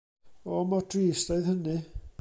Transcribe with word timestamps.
O 0.51 0.53
mor 0.69 0.85
drist 0.93 1.31
oedd 1.37 1.49
hynny. 1.53 1.79